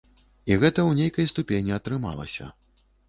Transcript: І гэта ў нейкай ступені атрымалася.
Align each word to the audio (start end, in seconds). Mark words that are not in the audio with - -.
І 0.49 0.55
гэта 0.61 0.79
ў 0.85 0.91
нейкай 1.01 1.29
ступені 1.33 1.77
атрымалася. 1.79 2.51